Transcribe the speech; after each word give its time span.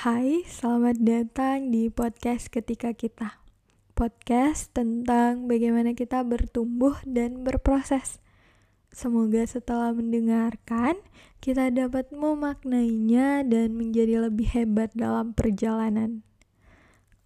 Hai, 0.00 0.48
selamat 0.48 0.96
datang 1.04 1.68
di 1.68 1.92
podcast 1.92 2.48
Ketika 2.48 2.96
Kita. 2.96 3.36
Podcast 3.92 4.72
tentang 4.72 5.44
bagaimana 5.44 5.92
kita 5.92 6.24
bertumbuh 6.24 6.96
dan 7.04 7.44
berproses. 7.44 8.16
Semoga 8.88 9.44
setelah 9.44 9.92
mendengarkan, 9.92 10.96
kita 11.44 11.68
dapat 11.68 12.08
memaknainya 12.16 13.44
dan 13.44 13.76
menjadi 13.76 14.24
lebih 14.24 14.48
hebat 14.56 14.88
dalam 14.96 15.36
perjalanan. 15.36 16.24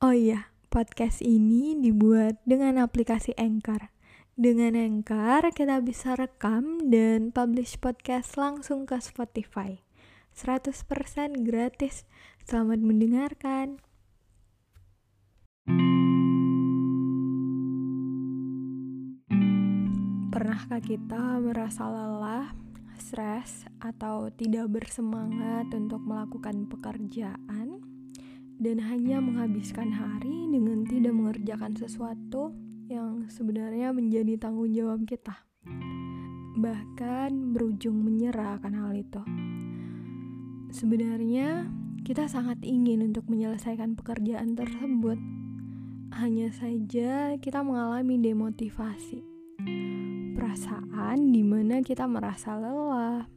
Oh 0.03 0.11
iya, 0.11 0.50
podcast 0.67 1.22
ini 1.22 1.79
dibuat 1.79 2.43
dengan 2.43 2.82
aplikasi 2.82 3.39
Anchor. 3.39 3.95
Dengan 4.35 4.75
Anchor, 4.75 5.54
kita 5.54 5.79
bisa 5.79 6.18
rekam 6.18 6.91
dan 6.91 7.31
publish 7.31 7.79
podcast 7.79 8.35
langsung 8.35 8.82
ke 8.82 8.99
Spotify. 8.99 9.84
100% 10.35 11.47
gratis. 11.47 12.03
Selamat 12.43 12.83
mendengarkan. 12.83 13.79
Pernahkah 20.35 20.83
kita 20.83 21.39
merasa 21.39 21.87
lelah, 21.87 22.51
stres, 22.99 23.63
atau 23.79 24.27
tidak 24.35 24.75
bersemangat 24.75 25.71
untuk 25.71 26.03
melakukan 26.03 26.67
pekerjaan 26.67 27.79
dan 28.59 28.77
hanya 28.82 29.23
menghabiskan 29.23 29.95
hari 29.95 30.51
dengan 30.51 30.82
tidak 30.82 31.15
mengerjakan 31.15 31.79
sesuatu 31.79 32.51
yang 32.91 33.31
sebenarnya 33.31 33.95
menjadi 33.95 34.35
tanggung 34.43 34.75
jawab 34.75 35.07
kita? 35.07 35.47
Bahkan 36.59 37.55
berujung 37.55 38.03
menyerah 38.03 38.59
akan 38.59 38.75
hal 38.75 38.93
itu. 38.98 39.23
Sebenarnya, 40.75 41.71
kita 42.03 42.27
sangat 42.27 42.59
ingin 42.67 43.07
untuk 43.07 43.31
menyelesaikan 43.31 43.95
pekerjaan 43.95 44.59
tersebut. 44.59 45.15
Hanya 46.11 46.51
saja, 46.51 47.39
kita 47.39 47.62
mengalami 47.62 48.19
demotivasi, 48.19 49.23
perasaan 50.35 51.31
di 51.31 51.47
mana 51.47 51.79
kita 51.79 52.11
merasa 52.11 52.59
lelah, 52.59 53.31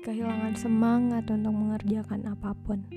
kehilangan 0.00 0.56
semangat 0.56 1.28
untuk 1.28 1.52
mengerjakan 1.52 2.24
apa 2.32 2.56
pun. 2.56 2.88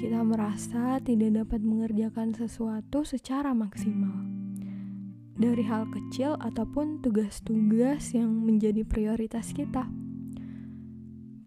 Kita 0.00 0.24
merasa 0.24 1.04
tidak 1.04 1.44
dapat 1.44 1.60
mengerjakan 1.60 2.32
sesuatu 2.32 3.04
secara 3.04 3.52
maksimal, 3.52 4.24
dari 5.36 5.68
hal 5.68 5.84
kecil 5.92 6.40
ataupun 6.40 7.04
tugas-tugas 7.04 8.16
yang 8.16 8.32
menjadi 8.40 8.88
prioritas 8.88 9.52
kita. 9.52 10.07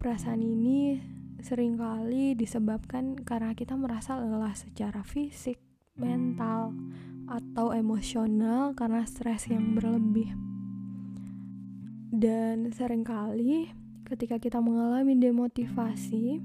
Perasaan 0.02 0.42
ini 0.42 0.98
sering 1.38 1.78
kali 1.78 2.34
disebabkan 2.34 3.22
karena 3.22 3.54
kita 3.54 3.78
merasa 3.78 4.18
lelah 4.18 4.50
secara 4.50 5.06
fisik, 5.06 5.62
mental, 5.94 6.74
atau 7.30 7.70
emosional 7.70 8.74
karena 8.74 9.06
stres 9.06 9.46
yang 9.46 9.78
berlebih. 9.78 10.34
Dan 12.10 12.74
sering 12.74 13.06
kali 13.06 13.70
ketika 14.10 14.42
kita 14.42 14.58
mengalami 14.58 15.14
demotivasi, 15.14 16.42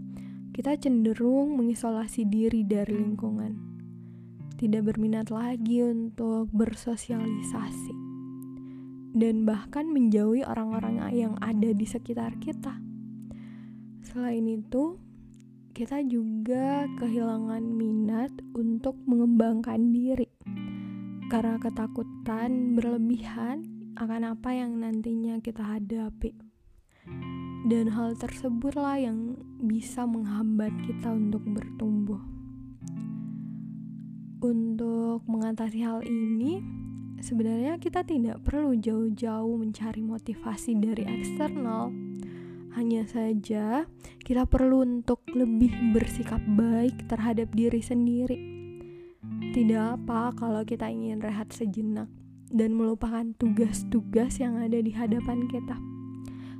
kita 0.53 0.77
cenderung 0.77 1.57
mengisolasi 1.57 2.29
diri 2.29 2.61
dari 2.61 2.93
lingkungan. 2.93 3.57
Tidak 4.53 4.85
berminat 4.85 5.33
lagi 5.33 5.81
untuk 5.81 6.53
bersosialisasi. 6.53 7.97
Dan 9.17 9.49
bahkan 9.49 9.89
menjauhi 9.89 10.45
orang-orang 10.45 11.01
yang 11.09 11.33
ada 11.41 11.73
di 11.73 11.89
sekitar 11.89 12.37
kita 12.37 12.85
Selain 14.17 14.49
itu, 14.49 14.97
kita 15.77 16.01
juga 16.01 16.89
kehilangan 16.97 17.61
minat 17.61 18.33
untuk 18.57 18.97
mengembangkan 19.05 19.93
diri 19.93 20.25
karena 21.29 21.61
ketakutan 21.61 22.73
berlebihan 22.73 23.61
akan 23.93 24.33
apa 24.33 24.57
yang 24.57 24.81
nantinya 24.81 25.37
kita 25.37 25.61
hadapi. 25.61 26.33
Dan 27.69 27.93
hal 27.93 28.17
tersebutlah 28.17 28.97
yang 28.97 29.37
bisa 29.61 30.09
menghambat 30.09 30.73
kita 30.81 31.13
untuk 31.13 31.45
bertumbuh. 31.45 32.25
Untuk 34.41 35.29
mengatasi 35.29 35.85
hal 35.85 36.01
ini, 36.01 36.65
sebenarnya 37.21 37.77
kita 37.77 38.01
tidak 38.01 38.41
perlu 38.41 38.73
jauh-jauh 38.81 39.61
mencari 39.61 40.01
motivasi 40.01 40.73
dari 40.73 41.05
eksternal 41.05 41.93
hanya 42.77 43.09
saja, 43.09 43.89
kita 44.21 44.45
perlu 44.45 44.85
untuk 44.85 45.25
lebih 45.33 45.73
bersikap 45.97 46.37
baik 46.53 47.09
terhadap 47.09 47.49
diri 47.57 47.81
sendiri. 47.81 48.37
Tidak 49.49 49.97
apa 49.97 50.29
kalau 50.37 50.61
kita 50.61 50.85
ingin 50.85 51.17
rehat 51.17 51.49
sejenak 51.49 52.05
dan 52.53 52.77
melupakan 52.77 53.33
tugas-tugas 53.41 54.37
yang 54.37 54.61
ada 54.61 54.77
di 54.77 54.93
hadapan 54.93 55.49
kita. 55.49 55.73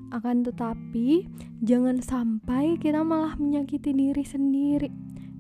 Akan 0.10 0.42
tetapi, 0.42 1.30
jangan 1.62 2.02
sampai 2.02 2.82
kita 2.82 3.06
malah 3.06 3.38
menyakiti 3.38 3.94
diri 3.94 4.26
sendiri 4.26 4.90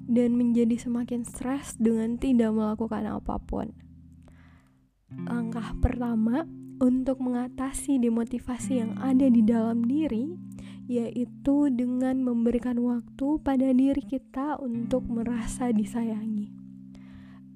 dan 0.06 0.38
menjadi 0.38 0.78
semakin 0.78 1.26
stres 1.26 1.74
dengan 1.82 2.22
tidak 2.22 2.54
melakukan 2.54 3.10
apa 3.10 3.42
pun. 3.42 3.74
Langkah 5.26 5.74
pertama 5.82 6.46
untuk 6.78 7.18
mengatasi 7.18 7.98
demotivasi 7.98 8.86
yang 8.86 8.94
ada 9.02 9.26
di 9.26 9.42
dalam 9.42 9.82
diri 9.82 10.47
yaitu 10.88 11.68
dengan 11.68 12.24
memberikan 12.24 12.80
waktu 12.80 13.44
pada 13.44 13.76
diri 13.76 14.00
kita 14.00 14.56
untuk 14.64 15.04
merasa 15.12 15.76
disayangi. 15.76 16.48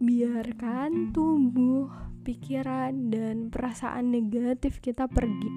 Biarkan 0.04 1.16
tubuh, 1.16 1.88
pikiran, 2.28 3.08
dan 3.08 3.48
perasaan 3.48 4.12
negatif 4.12 4.84
kita 4.84 5.08
pergi. 5.08 5.48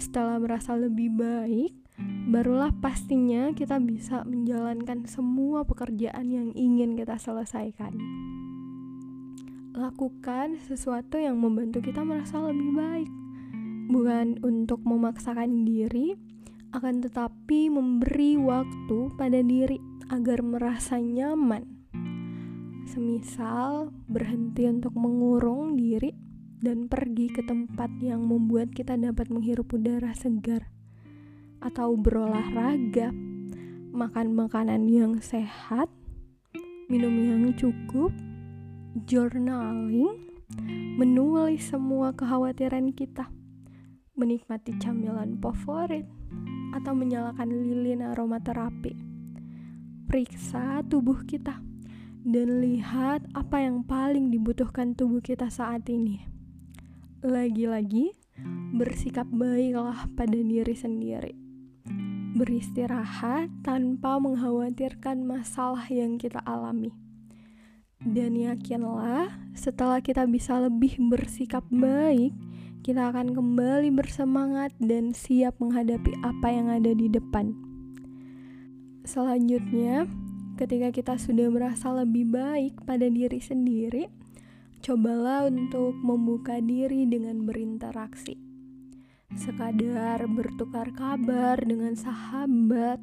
Setelah 0.00 0.40
merasa 0.40 0.72
lebih 0.80 1.12
baik, 1.12 1.76
barulah 2.32 2.72
pastinya 2.80 3.52
kita 3.52 3.76
bisa 3.76 4.24
menjalankan 4.24 5.04
semua 5.04 5.68
pekerjaan 5.68 6.32
yang 6.32 6.48
ingin 6.56 6.96
kita 6.96 7.20
selesaikan. 7.20 8.00
Lakukan 9.76 10.56
sesuatu 10.64 11.20
yang 11.20 11.36
membantu 11.36 11.84
kita 11.84 12.00
merasa 12.00 12.40
lebih 12.40 12.72
baik, 12.72 13.10
bukan 13.92 14.40
untuk 14.40 14.80
memaksakan 14.88 15.68
diri 15.68 16.16
akan 16.76 17.00
tetapi 17.00 17.72
memberi 17.72 18.36
waktu 18.36 19.08
pada 19.16 19.40
diri 19.40 19.80
agar 20.12 20.44
merasa 20.44 21.00
nyaman. 21.00 21.64
Semisal 22.84 23.96
berhenti 24.04 24.68
untuk 24.68 24.92
mengurung 24.92 25.80
diri 25.80 26.12
dan 26.60 26.84
pergi 26.84 27.32
ke 27.32 27.40
tempat 27.48 27.88
yang 28.04 28.28
membuat 28.28 28.76
kita 28.76 28.92
dapat 29.00 29.32
menghirup 29.32 29.72
udara 29.72 30.12
segar 30.12 30.68
atau 31.64 31.96
berolahraga, 31.96 33.08
makan 33.96 34.36
makanan 34.36 34.84
yang 34.84 35.16
sehat, 35.24 35.88
minum 36.92 37.16
yang 37.16 37.56
cukup, 37.56 38.12
journaling, 39.08 40.28
menulis 41.00 41.72
semua 41.72 42.12
kekhawatiran 42.12 42.92
kita, 42.92 43.32
menikmati 44.16 44.74
camilan 44.80 45.36
favorit, 45.38 46.08
atau 46.76 46.92
menyalakan 46.92 47.48
lilin 47.52 48.04
aromaterapi. 48.12 48.92
Periksa 50.08 50.84
tubuh 50.88 51.24
kita 51.24 51.60
dan 52.26 52.48
lihat 52.58 53.22
apa 53.38 53.62
yang 53.62 53.86
paling 53.86 54.34
dibutuhkan 54.34 54.92
tubuh 54.98 55.22
kita 55.22 55.46
saat 55.46 55.86
ini. 55.86 56.26
Lagi-lagi, 57.22 58.12
bersikap 58.76 59.30
baiklah 59.30 60.10
pada 60.18 60.36
diri 60.36 60.74
sendiri. 60.76 61.32
Beristirahat 62.36 63.48
tanpa 63.64 64.20
mengkhawatirkan 64.20 65.24
masalah 65.24 65.88
yang 65.88 66.20
kita 66.20 66.42
alami. 66.44 66.92
Dan 67.96 68.36
yakinlah, 68.36 69.32
setelah 69.56 70.04
kita 70.04 70.28
bisa 70.28 70.60
lebih 70.60 71.00
bersikap 71.08 71.64
baik, 71.72 72.36
kita 72.84 73.08
akan 73.08 73.32
kembali 73.32 73.88
bersemangat 73.88 74.76
dan 74.76 75.16
siap 75.16 75.56
menghadapi 75.58 76.12
apa 76.20 76.48
yang 76.52 76.68
ada 76.68 76.92
di 76.92 77.08
depan. 77.08 77.56
Selanjutnya, 79.08 80.04
ketika 80.60 80.92
kita 80.92 81.14
sudah 81.16 81.48
merasa 81.48 81.90
lebih 81.96 82.28
baik 82.28 82.84
pada 82.84 83.08
diri 83.08 83.40
sendiri, 83.40 84.12
cobalah 84.84 85.48
untuk 85.48 85.96
membuka 85.98 86.60
diri 86.60 87.08
dengan 87.08 87.48
berinteraksi. 87.48 88.36
Sekadar 89.34 90.28
bertukar 90.30 90.92
kabar 90.92 91.58
dengan 91.64 91.96
sahabat, 91.96 93.02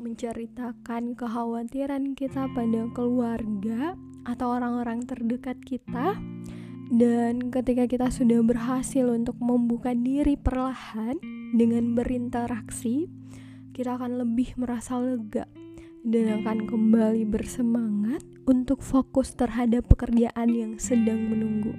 menceritakan 0.00 1.14
kekhawatiran 1.14 2.18
kita 2.18 2.50
pada 2.50 2.90
keluarga 2.90 3.94
atau 4.26 4.54
orang-orang 4.54 5.06
terdekat 5.06 5.58
kita 5.62 6.18
dan 6.92 7.48
ketika 7.48 7.88
kita 7.88 8.12
sudah 8.12 8.44
berhasil 8.44 9.08
untuk 9.08 9.40
membuka 9.40 9.96
diri 9.96 10.36
perlahan 10.36 11.16
dengan 11.56 11.96
berinteraksi, 11.96 13.08
kita 13.72 13.96
akan 13.96 14.20
lebih 14.20 14.52
merasa 14.60 15.00
lega 15.00 15.48
dan 16.04 16.44
akan 16.44 16.68
kembali 16.68 17.24
bersemangat 17.24 18.20
untuk 18.44 18.84
fokus 18.84 19.32
terhadap 19.32 19.88
pekerjaan 19.88 20.52
yang 20.52 20.76
sedang 20.76 21.32
menunggu. 21.32 21.72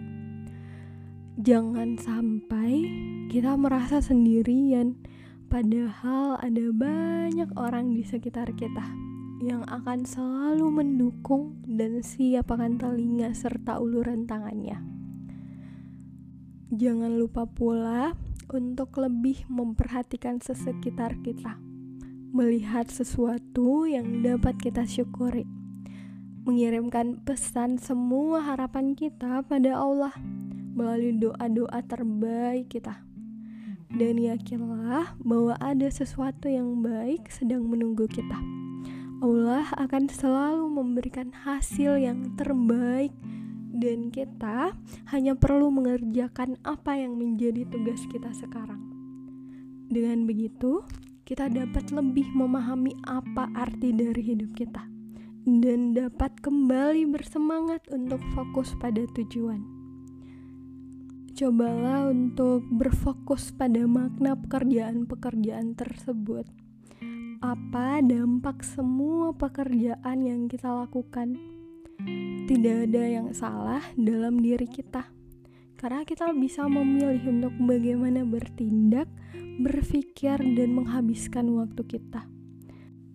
Jangan 1.38 2.02
sampai 2.02 2.82
kita 3.30 3.54
merasa 3.54 4.02
sendirian, 4.02 4.98
padahal 5.46 6.42
ada 6.42 6.66
banyak 6.74 7.54
orang 7.54 7.94
di 7.94 8.02
sekitar 8.02 8.50
kita 8.58 9.13
yang 9.44 9.68
akan 9.68 10.08
selalu 10.08 10.72
mendukung 10.72 11.60
dan 11.68 12.00
siap 12.00 12.48
akan 12.48 12.80
telinga 12.80 13.36
serta 13.36 13.84
uluran 13.84 14.24
tangannya. 14.24 14.80
Jangan 16.74 17.20
lupa 17.20 17.46
pula 17.46 18.18
untuk 18.50 18.98
lebih 18.98 19.46
memperhatikan 19.52 20.40
sesekitar 20.40 21.20
kita, 21.22 21.60
melihat 22.34 22.88
sesuatu 22.90 23.86
yang 23.86 24.24
dapat 24.24 24.58
kita 24.58 24.88
syukuri, 24.88 25.46
mengirimkan 26.48 27.22
pesan 27.22 27.78
semua 27.78 28.42
harapan 28.42 28.98
kita 28.98 29.46
pada 29.46 29.78
Allah 29.78 30.16
melalui 30.74 31.14
doa-doa 31.20 31.80
terbaik 31.86 32.74
kita. 32.74 33.06
Dan 33.94 34.18
yakinlah 34.18 35.14
bahwa 35.22 35.54
ada 35.62 35.86
sesuatu 35.86 36.50
yang 36.50 36.82
baik 36.82 37.30
sedang 37.30 37.70
menunggu 37.70 38.10
kita. 38.10 38.63
Allah 39.24 39.72
akan 39.80 40.12
selalu 40.12 40.68
memberikan 40.68 41.32
hasil 41.32 41.96
yang 41.96 42.36
terbaik 42.36 43.16
dan 43.72 44.12
kita 44.12 44.76
hanya 45.16 45.32
perlu 45.40 45.72
mengerjakan 45.72 46.60
apa 46.68 47.00
yang 47.00 47.16
menjadi 47.16 47.64
tugas 47.72 48.04
kita 48.12 48.36
sekarang. 48.36 48.84
Dengan 49.88 50.28
begitu, 50.28 50.84
kita 51.24 51.48
dapat 51.48 51.88
lebih 51.96 52.28
memahami 52.36 53.00
apa 53.08 53.48
arti 53.56 53.96
dari 53.96 54.20
hidup 54.20 54.60
kita 54.60 54.84
dan 55.48 55.96
dapat 55.96 56.36
kembali 56.44 57.08
bersemangat 57.08 57.80
untuk 57.96 58.20
fokus 58.36 58.76
pada 58.76 59.08
tujuan. 59.16 59.64
Cobalah 61.32 62.12
untuk 62.12 62.68
berfokus 62.68 63.56
pada 63.56 63.88
makna 63.88 64.36
pekerjaan-pekerjaan 64.36 65.80
tersebut 65.80 66.44
apa 67.44 68.00
dampak 68.00 68.64
semua 68.64 69.36
pekerjaan 69.36 70.24
yang 70.24 70.48
kita 70.48 70.72
lakukan. 70.72 71.36
Tidak 72.48 72.88
ada 72.88 73.04
yang 73.04 73.36
salah 73.36 73.84
dalam 74.00 74.40
diri 74.40 74.64
kita, 74.64 75.12
karena 75.76 76.08
kita 76.08 76.32
bisa 76.32 76.64
memilih 76.72 77.20
untuk 77.28 77.52
bagaimana 77.68 78.24
bertindak, 78.24 79.12
berpikir, 79.60 80.40
dan 80.40 80.72
menghabiskan 80.72 81.52
waktu 81.60 81.84
kita. 81.84 82.24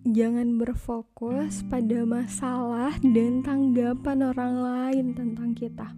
Jangan 0.05 0.61
berfokus 0.61 1.65
pada 1.65 2.05
masalah 2.05 3.01
dan 3.01 3.41
tanggapan 3.41 4.29
orang 4.29 4.53
lain 4.61 5.05
tentang 5.17 5.57
kita. 5.57 5.89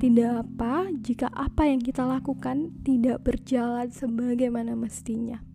Tidak 0.00 0.32
apa 0.32 0.88
jika 0.96 1.28
apa 1.28 1.68
yang 1.68 1.84
kita 1.84 2.08
lakukan 2.08 2.72
tidak 2.82 3.20
berjalan 3.20 3.92
sebagaimana 3.92 4.72
mestinya 4.74 5.51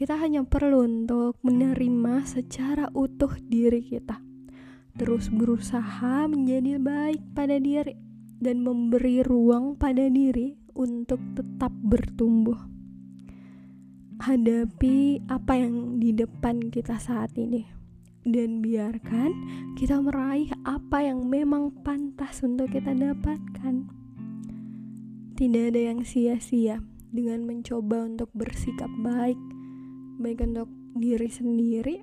kita 0.00 0.16
hanya 0.16 0.40
perlu 0.48 0.88
untuk 0.88 1.36
menerima 1.44 2.24
secara 2.24 2.88
utuh 2.96 3.36
diri 3.36 3.84
kita, 3.84 4.16
terus 4.96 5.28
berusaha 5.28 6.24
menjadi 6.24 6.80
baik 6.80 7.20
pada 7.36 7.60
diri, 7.60 8.00
dan 8.40 8.64
memberi 8.64 9.20
ruang 9.20 9.76
pada 9.76 10.08
diri 10.08 10.56
untuk 10.72 11.20
tetap 11.36 11.68
bertumbuh. 11.84 12.56
Hadapi 14.24 15.28
apa 15.28 15.60
yang 15.60 16.00
di 16.00 16.16
depan 16.16 16.72
kita 16.72 16.96
saat 16.96 17.36
ini, 17.36 17.68
dan 18.24 18.64
biarkan 18.64 19.36
kita 19.76 20.00
meraih 20.00 20.48
apa 20.64 21.04
yang 21.04 21.28
memang 21.28 21.76
pantas 21.84 22.40
untuk 22.40 22.72
kita 22.72 22.96
dapatkan. 22.96 23.84
Tidak 25.36 25.64
ada 25.76 25.92
yang 25.92 26.00
sia-sia 26.08 26.80
dengan 27.12 27.44
mencoba 27.44 28.08
untuk 28.08 28.32
bersikap 28.32 28.88
baik 29.04 29.36
baik 30.20 30.44
untuk 30.44 30.68
diri 31.00 31.32
sendiri, 31.32 31.96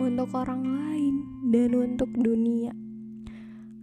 untuk 0.00 0.32
orang 0.32 0.64
lain, 0.64 1.14
dan 1.52 1.76
untuk 1.76 2.08
dunia. 2.16 2.72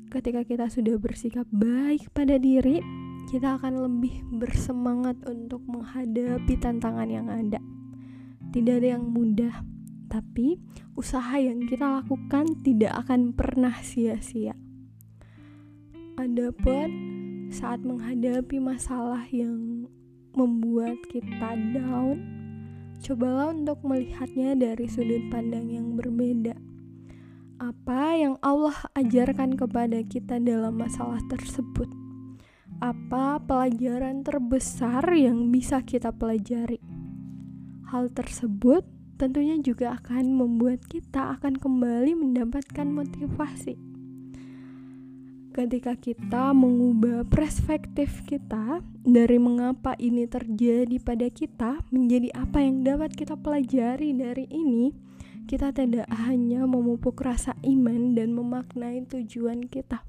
Ketika 0.09 0.41
kita 0.41 0.73
sudah 0.73 0.97
bersikap 0.97 1.45
baik 1.53 2.09
pada 2.09 2.41
diri, 2.41 2.81
kita 3.29 3.61
akan 3.61 3.85
lebih 3.85 4.25
bersemangat 4.41 5.21
untuk 5.29 5.61
menghadapi 5.69 6.57
tantangan 6.57 7.09
yang 7.09 7.29
ada. 7.29 7.61
Tidak 8.49 8.73
ada 8.81 8.97
yang 8.97 9.05
mudah, 9.05 9.61
tapi 10.09 10.57
usaha 10.97 11.37
yang 11.37 11.61
kita 11.69 12.01
lakukan 12.01 12.65
tidak 12.65 13.05
akan 13.05 13.37
pernah 13.37 13.77
sia-sia. 13.85 14.57
Adapun 16.15 16.89
saat 17.51 17.83
menghadapi 17.83 18.57
masalah 18.57 19.27
yang 19.29 19.85
membuat 20.33 20.95
kita 21.11 21.59
down, 21.75 22.44
Cobalah 23.05 23.53
untuk 23.53 23.85
melihatnya 23.85 24.57
dari 24.57 24.89
sudut 24.89 25.29
pandang 25.29 25.69
yang 25.69 25.93
berbeda. 25.93 26.57
Apa 27.61 28.17
yang 28.17 28.41
Allah 28.41 28.73
ajarkan 28.97 29.53
kepada 29.53 30.01
kita 30.01 30.41
dalam 30.41 30.73
masalah 30.73 31.21
tersebut? 31.29 31.85
Apa 32.81 33.37
pelajaran 33.45 34.25
terbesar 34.25 35.05
yang 35.13 35.53
bisa 35.53 35.85
kita 35.85 36.09
pelajari? 36.09 36.81
Hal 37.93 38.09
tersebut 38.09 38.81
tentunya 39.21 39.61
juga 39.61 40.01
akan 40.01 40.33
membuat 40.33 40.81
kita 40.89 41.37
akan 41.37 41.61
kembali 41.61 42.17
mendapatkan 42.17 42.89
motivasi 42.89 43.94
ketika 45.55 45.95
kita 45.95 46.51
mengubah 46.51 47.23
perspektif 47.31 48.27
kita 48.27 48.83
dari 49.07 49.39
mengapa 49.39 49.95
ini 49.95 50.27
terjadi 50.27 50.99
pada 50.99 51.31
kita 51.31 51.79
menjadi 51.95 52.27
apa 52.35 52.59
yang 52.59 52.83
dapat 52.83 53.15
kita 53.15 53.39
pelajari 53.39 54.11
dari 54.11 54.51
ini, 54.51 54.91
kita 55.47 55.71
tidak 55.71 56.11
hanya 56.11 56.67
memupuk 56.67 57.15
rasa 57.23 57.55
iman 57.63 58.19
dan 58.19 58.35
memaknai 58.35 59.07
tujuan 59.07 59.71
kita, 59.71 60.03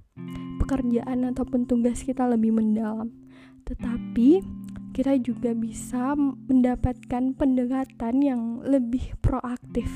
pekerjaan 0.58 1.30
ataupun 1.30 1.70
tugas 1.70 2.02
kita 2.02 2.26
lebih 2.26 2.50
mendalam, 2.50 3.14
tetapi 3.70 4.42
kita 4.98 5.14
juga 5.22 5.54
bisa 5.54 6.18
mendapatkan 6.50 7.38
pendekatan 7.38 8.18
yang 8.18 8.42
lebih 8.66 9.14
proaktif 9.22 9.86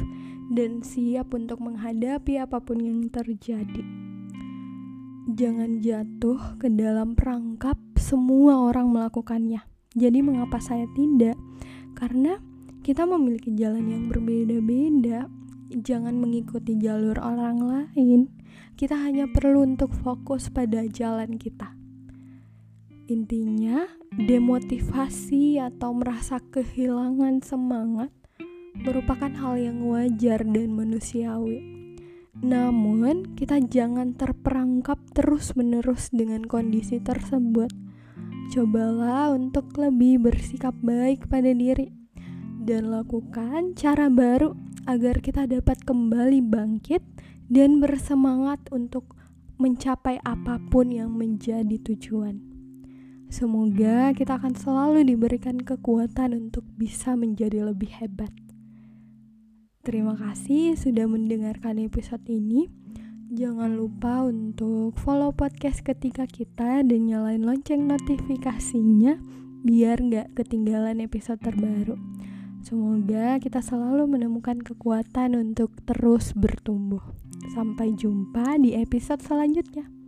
dan 0.55 0.87
siap 0.87 1.35
untuk 1.35 1.59
menghadapi 1.59 2.39
apa 2.39 2.63
pun 2.63 2.79
yang 2.79 3.11
terjadi 3.11 4.10
jangan 5.29 5.85
jatuh 5.85 6.57
ke 6.57 6.73
dalam 6.73 7.13
perangkap 7.13 7.77
semua 8.01 8.71
orang 8.71 8.89
melakukannya. 8.89 9.61
Jadi 9.93 10.25
mengapa 10.25 10.63
saya 10.63 10.89
tidak? 10.97 11.37
Karena 11.99 12.41
kita 12.81 13.05
memiliki 13.05 13.53
jalan 13.53 13.91
yang 13.91 14.05
berbeda-beda. 14.09 15.29
Jangan 15.71 16.17
mengikuti 16.17 16.79
jalur 16.81 17.19
orang 17.21 17.61
lain. 17.61 18.33
Kita 18.75 18.97
hanya 18.97 19.29
perlu 19.29 19.67
untuk 19.67 19.93
fokus 19.93 20.49
pada 20.49 20.83
jalan 20.89 21.37
kita. 21.37 21.77
Intinya, 23.11 23.91
demotivasi 24.15 25.59
atau 25.59 25.91
merasa 25.93 26.39
kehilangan 26.39 27.43
semangat 27.43 28.15
merupakan 28.79 29.31
hal 29.35 29.59
yang 29.59 29.83
wajar 29.83 30.47
dan 30.47 30.71
manusiawi 30.73 31.80
namun, 32.41 33.37
kita 33.37 33.61
jangan 33.61 34.17
terperangkap 34.17 34.97
terus-menerus 35.13 36.09
dengan 36.09 36.41
kondisi 36.49 36.97
tersebut. 36.97 37.69
Cobalah 38.51 39.37
untuk 39.37 39.77
lebih 39.77 40.25
bersikap 40.25 40.73
baik 40.81 41.29
pada 41.29 41.53
diri 41.53 41.93
dan 42.65 42.89
lakukan 42.89 43.77
cara 43.77 44.09
baru 44.09 44.57
agar 44.89 45.21
kita 45.21 45.45
dapat 45.45 45.85
kembali 45.85 46.41
bangkit 46.41 47.05
dan 47.53 47.79
bersemangat 47.79 48.59
untuk 48.73 49.17
mencapai 49.61 50.17
apa 50.25 50.57
pun 50.73 50.89
yang 50.89 51.13
menjadi 51.13 51.77
tujuan. 51.93 52.41
Semoga 53.31 54.11
kita 54.17 54.41
akan 54.41 54.57
selalu 54.57 55.07
diberikan 55.07 55.61
kekuatan 55.61 56.35
untuk 56.35 56.67
bisa 56.75 57.15
menjadi 57.15 57.63
lebih 57.69 57.93
hebat. 58.01 58.33
Terima 59.81 60.13
kasih 60.13 60.77
sudah 60.77 61.09
mendengarkan 61.09 61.81
episode 61.81 62.21
ini. 62.29 62.69
Jangan 63.33 63.81
lupa 63.81 64.29
untuk 64.29 64.93
follow 65.01 65.33
podcast 65.33 65.81
ketika 65.81 66.29
kita 66.29 66.85
dan 66.85 67.09
nyalain 67.09 67.41
lonceng 67.41 67.89
notifikasinya 67.89 69.17
biar 69.65 70.05
gak 70.05 70.37
ketinggalan 70.37 71.01
episode 71.01 71.41
terbaru. 71.41 71.97
Semoga 72.61 73.41
kita 73.41 73.65
selalu 73.65 74.05
menemukan 74.05 74.61
kekuatan 74.61 75.33
untuk 75.33 75.73
terus 75.89 76.37
bertumbuh. 76.37 77.01
Sampai 77.57 77.97
jumpa 77.97 78.61
di 78.61 78.77
episode 78.77 79.25
selanjutnya. 79.25 80.00